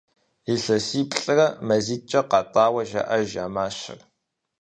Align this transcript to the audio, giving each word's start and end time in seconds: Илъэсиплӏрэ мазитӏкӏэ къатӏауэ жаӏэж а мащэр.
Илъэсиплӏрэ 0.51 1.47
мазитӏкӏэ 1.67 2.21
къатӏауэ 2.29 2.81
жаӏэж 2.89 3.31
а 3.43 3.47
мащэр. 3.53 3.99